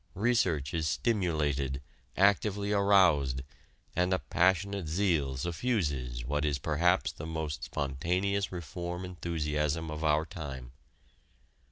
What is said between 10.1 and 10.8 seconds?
time.